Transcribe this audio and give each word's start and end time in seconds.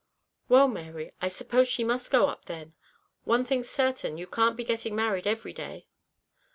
"Well, 0.49 0.67
Mary, 0.67 1.11
I 1.21 1.27
suppose 1.27 1.67
she 1.67 1.83
must 1.83 2.09
go 2.09 2.25
up 2.25 2.45
then; 2.45 2.73
one 3.23 3.45
thing's 3.45 3.69
certain, 3.69 4.17
you 4.17 4.25
can't 4.25 4.57
be 4.57 4.63
getting 4.63 4.95
married 4.95 5.27
every 5.27 5.53
day." 5.53 5.85